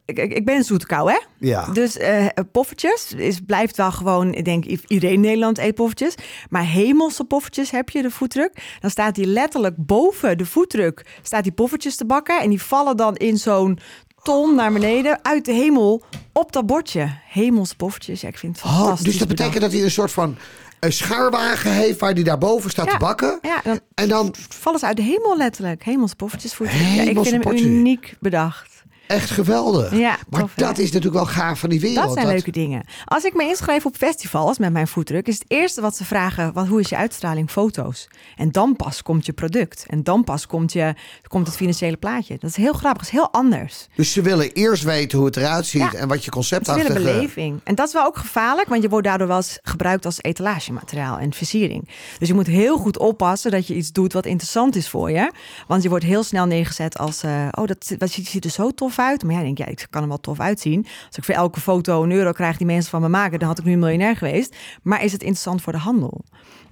[0.06, 1.18] ik, ik ben zoetkou, hè?
[1.40, 1.66] Ja.
[1.74, 4.34] Dus eh, poffertjes is, blijft wel gewoon...
[4.34, 6.16] Ik denk, iedereen in Nederland eet poffertjes.
[6.50, 8.78] Maar hemelse poffertjes heb je, de voetdruk.
[8.80, 11.06] Dan staat die letterlijk boven de voetdruk...
[11.22, 12.42] staat die poffertjes te bakken.
[12.42, 13.80] En die vallen dan in zo'n
[14.24, 15.20] ton naar beneden...
[15.22, 16.04] uit de hemel
[16.34, 17.10] op dat bordje.
[17.28, 20.12] Hemelse poffertjes, ja, ik vind het Oh, fantastisch dus dat betekent dat hij een soort
[20.12, 20.38] van
[20.80, 23.40] een schaarwagen heeft waar hij daarboven staat Ja, te bakken.
[23.42, 25.84] Ja, dan En dan vallen ze uit de hemel letterlijk.
[25.84, 26.80] Hemelse poffertjes voetdruk.
[26.80, 28.73] Ja, ik vind hem uniek bedacht.
[29.14, 29.98] Echt geweldig.
[29.98, 32.06] Ja, maar tof, dat is natuurlijk wel gaaf van die wereld.
[32.06, 32.86] Dat zijn leuke dingen.
[33.06, 36.54] Als ik me inschrijf op festivals met mijn voetdruk, is het eerste wat ze vragen:
[36.54, 37.52] wat, hoe is je uitstraling?
[37.52, 38.08] Foto's.
[38.36, 39.86] En dan pas komt je product.
[39.90, 40.94] En dan pas komt, je,
[41.28, 42.38] komt het financiële plaatje.
[42.40, 43.88] Dat is heel grappig, dat is heel anders.
[43.96, 45.94] Dus ze willen eerst weten hoe het eruit ziet Ja.
[45.94, 47.62] en wat je concept Ze willen beleving.
[47.64, 51.18] En dat is wel ook gevaarlijk, want je wordt daardoor wel eens gebruikt als etalagemateriaal
[51.18, 51.90] en versiering.
[52.20, 55.32] Dus je moet heel goed oppassen dat je iets doet wat interessant is voor je.
[55.68, 59.00] Want je wordt heel snel neergezet als: eh, oh, dat, dat ziet er zo tof
[59.00, 59.03] uit.
[59.04, 60.86] Maar ja, ik denk, ja, ik kan er wel tof uitzien.
[61.08, 63.60] Als ik voor elke foto een euro krijg die mensen van me maken, dan had
[63.60, 64.56] ik nu een miljonair geweest.
[64.82, 66.24] Maar is het interessant voor de handel?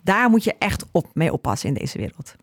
[0.03, 2.35] Daar moet je echt op mee oppassen in deze wereld.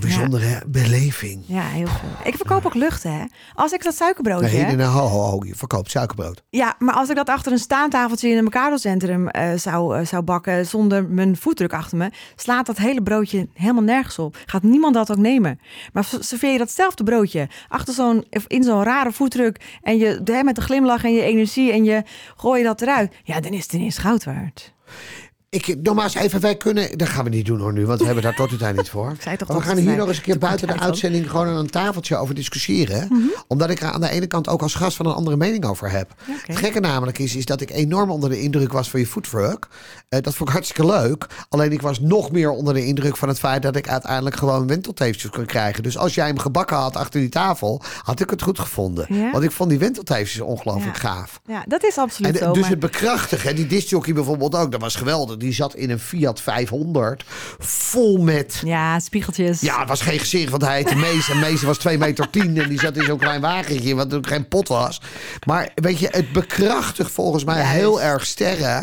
[0.00, 1.42] Wel bijzondere beleving.
[1.46, 2.10] Ja, heel goed.
[2.24, 3.24] Ik verkoop ook luchten, hè.
[3.54, 4.56] Als ik dat suikerbroodje...
[4.56, 6.42] Nee, nee, nee, ho, ho, je verkoopt suikerbrood.
[6.50, 10.22] Ja, maar als ik dat achter een staantafeltje in een Mercado-centrum eh, zou, eh, zou
[10.22, 10.66] bakken...
[10.66, 12.10] zonder mijn voetdruk achter me...
[12.34, 14.36] slaat dat hele broodje helemaal nergens op.
[14.46, 15.60] Gaat niemand dat ook nemen.
[15.92, 19.78] Maar serveer je datzelfde broodje achter zo'n, in zo'n rare voetdruk...
[19.82, 22.02] en je hè, met een glimlach en je energie en je
[22.36, 23.14] gooi je dat eruit...
[23.22, 24.74] ja, dan is het ineens goud waard.
[25.56, 26.98] Ik, nogmaals, even, wij kunnen...
[26.98, 28.88] Dat gaan we niet doen hoor nu, want we hebben daar tot de tijd niet
[28.88, 29.16] voor.
[29.38, 31.30] toch we gaan hier nog eens een keer buiten de uitzending...
[31.30, 33.08] gewoon aan een tafeltje over discussiëren.
[33.10, 33.22] Mhm.
[33.48, 35.90] Omdat ik er aan de ene kant ook als gast van een andere mening over
[35.90, 36.14] heb.
[36.46, 39.68] Het gekke namelijk is, is dat ik enorm onder de indruk was van je foodtruck.
[40.08, 41.26] Eh, dat vond ik hartstikke leuk.
[41.48, 43.62] Alleen ik was nog meer onder de indruk van het feit...
[43.62, 45.82] dat ik uiteindelijk gewoon wentelteefjes kon krijgen.
[45.82, 47.82] Dus als jij hem gebakken had achter die tafel...
[48.02, 49.30] had ik het goed gevonden.
[49.32, 51.08] Want ik vond die wentelteefjes ongelooflijk Ja.
[51.08, 51.40] gaaf.
[51.46, 52.52] Ja, dat is absoluut En zo.
[52.52, 55.36] dus maar- het bekrachtigen, die discjockey bijvoorbeeld ook, dat was geweldig.
[55.46, 57.24] Die zat in een Fiat 500,
[57.58, 58.62] vol met...
[58.64, 59.60] Ja, spiegeltjes.
[59.60, 61.28] Ja, het was geen gezicht, want hij heette Mees.
[61.30, 64.26] En Mees was 2 meter 10 en die zat in zo'n klein wagentje, wat ook
[64.26, 65.00] geen pot was.
[65.46, 67.72] Maar weet je, het bekrachtigt volgens mij Juist.
[67.72, 68.82] heel erg sterk Ja.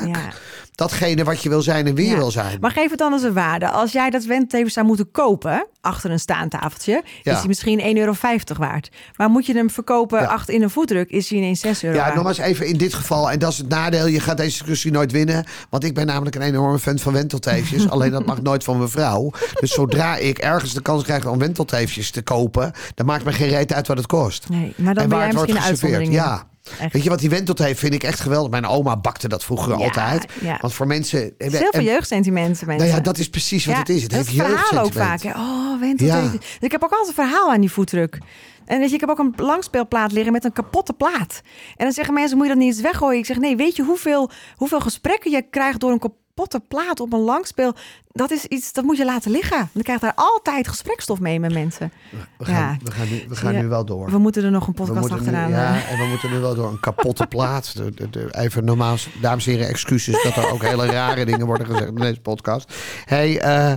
[0.75, 2.57] Datgene wat je wil zijn en wie je wil zijn.
[2.59, 3.69] Maar geef het dan eens een waarde.
[3.69, 8.13] Als jij dat wendtevens zou moeten kopen achter een staantafeltje, is die misschien 1,50 euro
[8.57, 8.89] waard.
[9.15, 12.03] Maar moet je hem verkopen achter in een voetdruk, is hij ineens 6 euro Ja,
[12.03, 12.15] waard.
[12.15, 13.31] nogmaals even in dit geval.
[13.31, 14.07] En dat is het nadeel.
[14.07, 15.45] Je gaat deze discussie nooit winnen.
[15.69, 17.89] Want ik ben namelijk een enorme fan van wentelteefjes.
[17.93, 19.31] alleen dat mag nooit van mijn vrouw.
[19.59, 22.71] Dus zodra ik ergens de kans krijg om wentelteefjes te kopen...
[22.95, 24.49] dan maakt me geen reet uit wat het kost.
[24.49, 26.11] Nee, maar dan en ben jij het wordt misschien een geserveerd.
[26.11, 26.51] Ja.
[26.79, 26.93] Echt.
[26.93, 28.51] Weet je wat die wentelteef vind ik echt geweldig.
[28.51, 30.25] Mijn oma bakte dat vroeger Ja, altijd.
[30.41, 30.57] ja.
[30.61, 31.33] Want voor mensen...
[31.37, 32.87] Heel veel en- jeugdsentimenten, mensen.
[32.87, 34.01] Nou ja, dat is precies wat Ja, het is.
[34.01, 35.21] Het dat heeft verhaal ook vaak.
[35.21, 35.29] Hè?
[35.29, 35.81] Oh.
[35.97, 38.17] Dus Ik heb ook altijd een verhaal aan die voetdruk.
[38.65, 41.41] En weet je, ik heb ook een langspeelplaat liggen met een kapotte plaat.
[41.75, 43.19] En dan zeggen mensen, moet je dat niet eens weggooien?
[43.19, 45.99] Ik zeg, nee, weet je hoeveel, hoeveel gesprekken je krijgt door een
[46.35, 47.73] kapotte plaat op een langspeel.
[48.11, 49.69] Dat is iets, dat moet je laten liggen.
[49.73, 51.91] Je krijgt daar altijd gesprekstof mee met mensen.
[52.37, 52.77] We gaan, Ja.
[52.83, 53.61] we gaan, nu, we gaan Ja.
[53.61, 54.11] nu wel door.
[54.11, 55.49] We moeten er nog een podcast nu- achteraan.
[55.49, 55.91] ja, eh.
[55.91, 57.75] en we moeten nu wel door een kapotte plaat.
[57.77, 61.45] De, de, de- even normaal, dames en heren, excuses dat er ook hele rare dingen
[61.45, 62.73] worden gezegd in deze podcast.
[63.05, 63.73] Hey, eh,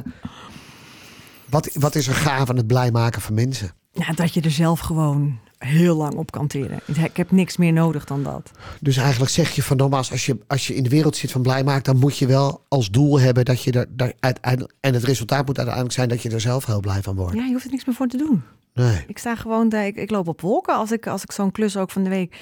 [1.51, 3.71] wat, wat is er gaaf aan het blij maken van mensen?
[3.93, 6.81] Ja, dat je er zelf gewoon heel lang op kan teren.
[7.03, 8.51] Ik heb niks meer nodig dan dat.
[8.81, 11.43] Dus eigenlijk zeg je van nogmaals, als je, als je in de wereld zit van
[11.43, 14.95] blij maken, dan moet je wel als doel hebben dat je er, daar uiteindelijk, en
[14.95, 17.35] het resultaat moet uiteindelijk zijn dat je er zelf heel blij van wordt.
[17.35, 18.43] Ja, je hoeft er niks meer voor te doen.
[18.75, 19.05] Nee.
[19.07, 21.77] Ik sta gewoon, de, ik, ik loop op wolken als ik, als ik zo'n klus
[21.77, 22.37] ook van de week.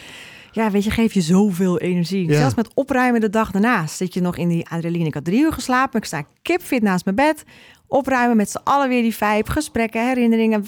[0.54, 2.28] Ja, weet je, geef je zoveel energie.
[2.28, 2.36] Ja.
[2.36, 5.06] Zelfs met opruimen de dag daarnaast zit je nog in die adrenaline.
[5.06, 7.44] Ik had drie uur geslapen, ik sta kipfit naast mijn bed.
[7.86, 10.64] Opruimen met z'n allen weer die vibe, gesprekken, herinneringen,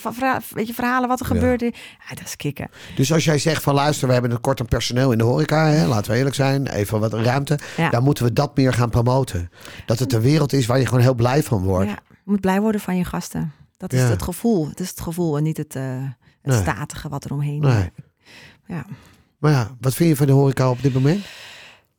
[0.55, 1.33] weet je, verhalen wat er Ja.
[1.35, 1.61] gebeurt.
[1.61, 2.71] Ja, dat is kicken.
[2.97, 5.67] Dus als jij zegt van luister, we hebben een kort aan personeel in de horeca,
[5.69, 7.91] hè, laten we eerlijk zijn, even wat ruimte, Ja.
[7.91, 9.51] dan moeten we dat meer gaan promoten.
[9.87, 11.89] Dat het een wereld is waar je gewoon heel blij van wordt.
[11.89, 13.53] Ja, je moet blij worden van je gasten.
[13.77, 14.69] Dat is het gevoel.
[14.69, 15.83] Het is het gevoel en niet het, eh,
[16.43, 16.61] het Nee.
[16.61, 17.91] statige wat er omheen Nee.
[18.67, 18.85] Ja.
[19.39, 21.25] Maar ja, wat vind je van de horeca op dit moment?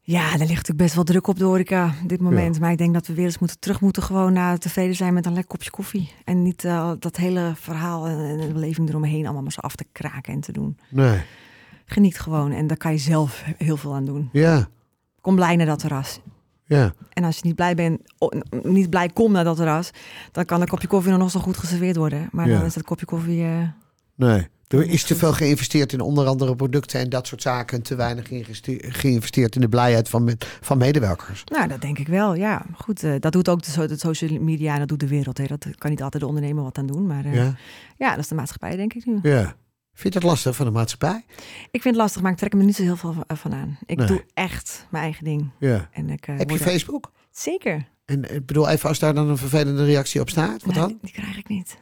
[0.01, 2.59] Ja, er ligt natuurlijk best wel druk op de horeca op dit moment.
[2.59, 5.25] Maar ik denk dat we weer eens moeten terug moeten gewoon naar tevreden zijn met
[5.25, 6.11] een lekker kopje koffie.
[6.23, 9.75] En niet eh, dat hele verhaal en, en de beleving eromheen allemaal maar zo af
[9.75, 10.77] te kraken en te doen.
[10.89, 11.21] Nee.
[11.85, 14.29] Geniet gewoon en daar kan je zelf heel veel aan doen.
[14.31, 14.67] Ja,
[15.21, 16.19] Kom blij naar dat terras.
[16.65, 16.93] ja.
[17.13, 17.99] En als je niet blij bent,
[18.63, 19.91] niet blij komt naar dat terras,
[20.31, 22.29] dan kan een kopje koffie nog zo goed geserveerd worden.
[22.31, 22.57] Maar Ja.
[22.57, 23.43] dan is dat kopje koffie.
[23.43, 23.67] eh,
[24.15, 24.47] Nee.
[24.67, 27.77] Er is te veel geïnvesteerd in onder andere producten en dat soort zaken.
[27.77, 31.43] En te weinig geïnveste- geïnvesteerd in de blijheid van, van medewerkers.
[31.43, 32.33] nou, dat denk ik wel.
[32.35, 33.03] Ja, goed.
[33.03, 35.37] eh, dat doet ook de, so- de social media en dat doet de wereld.
[35.37, 35.45] Hè.
[35.45, 37.05] Dat kan niet altijd de ondernemer wat aan doen.
[37.07, 37.55] Maar eh, ja.
[37.97, 38.09] Ja?
[38.09, 39.19] dat is de maatschappij, denk ik nu.
[39.21, 39.55] Ja.
[39.93, 41.25] Vind je dat lastig van de maatschappij?
[41.71, 43.77] Ik vind het lastig, maar ik trek me niet zo heel veel van- aan.
[43.85, 44.07] Ik Nee.
[44.07, 45.49] doe echt mijn eigen ding.
[45.59, 45.89] Ja.
[45.91, 47.11] En ik, eh, Heb je Facebook?
[47.31, 47.87] Zeker.
[48.05, 50.97] En ik bedoel, even als daar dan een vervelende reactie op staat, wat Nee, dan?
[51.01, 51.77] Die krijg ik niet.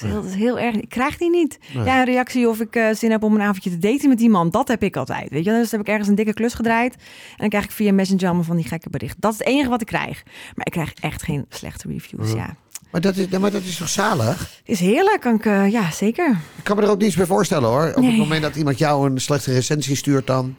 [0.00, 0.74] Dat is, heel, dat is heel erg.
[0.74, 1.58] Ik krijg die niet.
[1.74, 1.84] Nee.
[1.84, 4.52] Ja, een reactie of ik eh, zin heb om een avondje te daten met iemand.
[4.52, 5.30] Dat heb ik altijd.
[5.30, 6.94] Weet je, dus heb ik ergens een dikke klus gedraaid.
[6.94, 7.00] En
[7.36, 9.20] dan krijg ik via Messenger allemaal van die gekke berichten.
[9.20, 10.22] Dat is het enige wat ik krijg.
[10.54, 12.32] Maar ik krijg echt geen slechte reviews.
[12.32, 12.56] Ja.
[12.90, 14.60] Maar dat is, maar dat is toch zalig?
[14.64, 15.20] Is heerlijk.
[15.20, 16.30] Kan ik, eh, ja, zeker.
[16.56, 17.92] Ik kan me er ook niets bij voorstellen hoor.
[17.96, 20.56] Op het moment dat iemand jou een slechte recensie stuurt, dan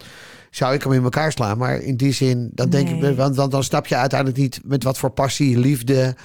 [0.56, 1.58] zou ik hem in elkaar slaan.
[1.58, 3.12] Maar in die zin, dan denk Nee.
[3.12, 6.16] ik, want dan, dan snap je uiteindelijk niet met wat voor passie, liefde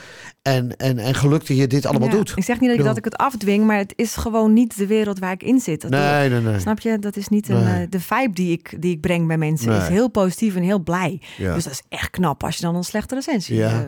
[0.42, 2.14] en, en, en geluk dat je dit allemaal Ja.
[2.14, 2.32] doet.
[2.36, 4.86] Ik zeg niet dat ik, dat ik het afdwing, maar het is gewoon niet de
[4.86, 5.80] wereld waar ik in zit.
[5.80, 6.58] Dat Nee, nee, nee.
[6.60, 6.98] Snap je?
[6.98, 7.82] Dat is niet een, Nee.
[7.82, 9.68] eh, de vibe die ik, die ik breng bij mensen.
[9.68, 9.78] Nee.
[9.80, 11.20] Is heel positief en heel blij.
[11.38, 11.54] Ja.
[11.54, 13.56] Dus dat is echt knap als je dan een slechte recensie...
[13.56, 13.68] Ja.
[13.70, 13.78] eh,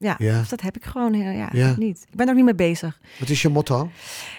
[0.00, 0.38] ja, Ja.
[0.38, 1.74] dus dat heb ik gewoon heel, ja, Ja.
[1.78, 2.06] niet.
[2.10, 2.98] Ik ben er ook niet mee bezig.
[3.18, 3.90] Wat is je motto?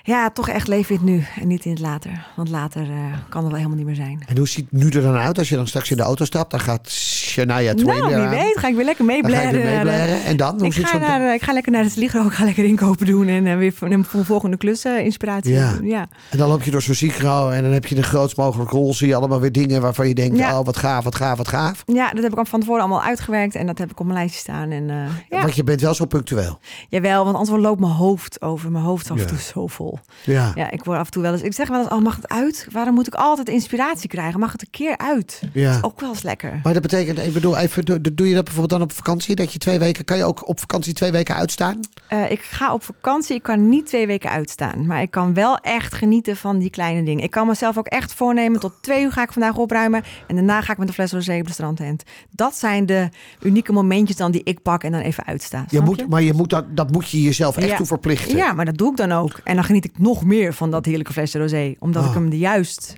[0.04, 2.28] Ja, toch echt leef in het nu en niet in het later.
[2.36, 2.90] Want later eh,
[3.30, 4.24] kan er wel helemaal niet meer zijn.
[4.28, 6.26] En hoe ziet het nu er dan uit als je dan straks in de auto
[6.26, 6.52] stapt?
[6.52, 9.64] Dan gaat Shania Twain nou, wie weet ga ik weer lekker meeblaren.
[9.66, 10.24] meeblaren.
[10.24, 10.56] En dan?
[10.58, 12.26] Hoe Ik zit ga, naar, eh, ik ga lekker naar de Sligro.
[12.26, 15.54] Ik ga lekker inkopen doen en eh, weer voor een voor volgende klus eh, inspiratie
[15.54, 15.74] Ja.
[15.74, 15.88] doen.
[15.88, 16.08] Ja.
[16.30, 18.94] En dan loop je door zo'n ziekrouw en dan heb je de grootst mogelijke rol.
[18.94, 21.84] Zie je allemaal weer dingen waarvan je denkt, oh wat gaaf, wat gaaf, wat gaaf.
[21.86, 23.56] ja, dat heb ik al van tevoren allemaal uitgewerkt.
[23.56, 24.72] En dat heb ik op mijn lijstje staan.
[24.72, 24.96] En, eh,
[25.30, 25.42] ja.
[25.56, 26.60] Je bent wel zo punctueel.
[26.90, 28.72] Jawel, want anders loopt mijn hoofd over.
[28.72, 29.30] Mijn hoofd is af en Ja.
[29.30, 30.00] toe zo vol.
[30.24, 30.52] Ja.
[30.56, 31.42] Ja, ik word af en toe wel eens...
[31.42, 32.68] Ik zeg wel eens, oh, mag het uit?
[32.72, 34.40] Waarom moet ik altijd inspiratie krijgen?
[34.40, 35.42] Mag het een keer uit?
[35.54, 35.78] ja.
[35.82, 36.60] Ook wel eens lekker.
[36.64, 39.36] Maar dat betekent, ik bedoel, even, doe, doe je dat bijvoorbeeld dan op vakantie?
[39.36, 41.80] Dat je twee weken, kan je ook op vakantie twee weken uitstaan?
[42.08, 43.36] Eh, ik ga op vakantie.
[43.36, 44.86] Ik kan niet twee weken uitstaan.
[44.86, 47.24] Maar ik kan wel echt genieten van die kleine dingen.
[47.24, 48.60] Ik kan mezelf ook echt voornemen.
[48.60, 50.04] Tot twee uur ga ik vandaag opruimen.
[50.28, 52.04] En daarna ga ik met een fles rosé op de strandtent.
[52.32, 53.10] Dat zijn de
[53.42, 55.66] unieke momentjes dan die ik pak en dan even uitstaan.
[55.70, 57.76] Je moet, maar je moet dat, dat moet je jezelf echt Ja.
[57.78, 58.36] toe verplichten.
[58.38, 59.40] Ja, maar dat doe ik dan ook.
[59.44, 61.76] En dan geniet ik nog meer van dat heerlijke flesje rosé.
[61.80, 62.08] Omdat Oh.
[62.10, 62.96] ik hem er juist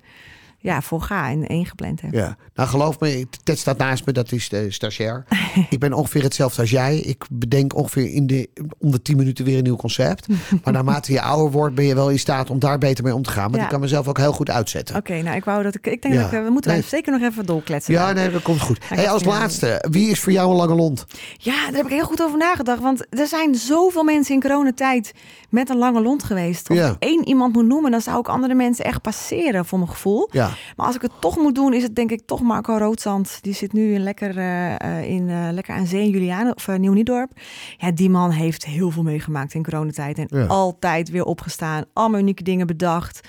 [0.63, 2.13] ja, voor ga en één gepland heb.
[2.13, 2.37] Ja.
[2.55, 5.25] Nou, geloof me, Ted staat naast me, dat is de stagiair.
[5.69, 6.97] ik ben ongeveer hetzelfde als jij.
[6.97, 8.49] Ik bedenk ongeveer in de,
[8.79, 10.27] om de tien minuten weer een nieuw concept.
[10.63, 13.21] maar naarmate je ouder wordt, ben je wel in staat om daar beter mee om
[13.21, 13.51] te gaan.
[13.51, 13.63] Ja.
[13.63, 14.95] ik kan mezelf ook heel goed uitzetten.
[14.95, 15.87] Oké, nou ik wou dat ik.
[15.87, 16.21] Ik denk Ja.
[16.23, 16.81] dat ik, we moeten Nee.
[16.81, 17.93] zeker nog even doorkletsen.
[17.93, 18.77] Ja, nee, dat komt goed.
[18.87, 21.05] Hey, als laatste, wie is voor jou een lange lont?
[21.37, 22.81] Ja, daar heb ik heel goed over nagedacht.
[22.81, 25.13] Want er zijn zoveel mensen in coronatijd
[25.49, 26.69] met een lange lont geweest.
[26.69, 26.95] Als Ja.
[26.99, 30.29] één iemand moet noemen, dan zou ik andere mensen echt passeren voor mijn gevoel.
[30.31, 33.37] Ja, Maar als ik het toch moet doen, is het denk ik toch Marco Roodzand.
[33.41, 36.67] Die zit nu in lekker, eh, eh, in, eh, lekker aan zee in Juliane of
[36.67, 37.31] uh, Nieuw-Niedorp.
[37.77, 40.17] Ja, die man heeft heel veel meegemaakt in coronatijd.
[40.17, 40.45] En Ja.
[40.45, 41.83] altijd weer opgestaan.
[41.93, 43.19] Allemaal unieke dingen bedacht.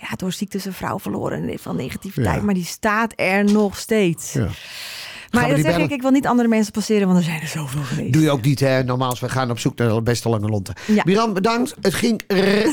[0.00, 2.36] Ja, door ziekte zijn vrouw verloren en van negativiteit.
[2.36, 2.42] Ja.
[2.42, 4.32] Maar die staat er nog steeds.
[4.32, 4.48] ja.
[5.34, 5.80] Maar dat zeg bellen?
[5.80, 8.12] ik, ik wil niet andere mensen passeren, want er zijn er zoveel geweest.
[8.12, 8.84] Doe je ook niet, hè?
[8.84, 10.74] Normaal, we gaan op zoek naar de beste lange lonten.
[10.84, 11.02] Ja.
[11.04, 11.74] Miran, bedankt.
[11.80, 12.22] Het ging,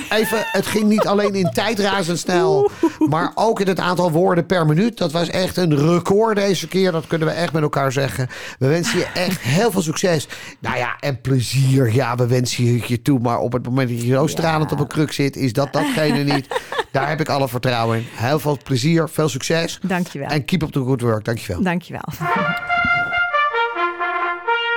[0.09, 2.71] even, het ging niet alleen in tijd razendsnel,
[3.09, 4.97] maar ook in het aantal woorden per minuut.
[4.97, 6.91] Dat was echt een record deze keer.
[6.91, 8.29] Dat kunnen we echt met elkaar zeggen.
[8.59, 10.27] We wensen je echt heel veel succes.
[10.59, 11.93] Nou ja, en plezier.
[11.93, 13.19] Ja, we wensen je je toe.
[13.19, 16.23] Maar op het moment dat je zo stralend op een kruk zit, is dat datgene
[16.23, 16.47] niet.
[16.91, 18.05] Daar heb ik alle vertrouwen in.
[18.11, 19.79] Heel veel plezier, veel succes.
[19.81, 20.27] Dankjewel.
[20.29, 21.25] En keep up the good work.
[21.25, 21.63] Dankjewel.
[21.63, 22.03] Dankjewel.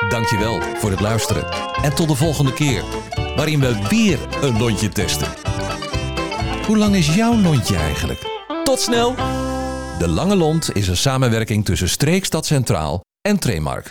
[0.09, 1.45] Dankjewel voor het luisteren.
[1.83, 2.83] En tot de volgende keer,
[3.37, 5.29] waarin we weer een lontje testen.
[6.67, 8.21] Hoe lang is jouw lontje eigenlijk?
[8.65, 9.15] Tot snel!
[9.99, 13.83] De Lange Lont is een samenwerking tussen Streekstad Centraal en Tremark.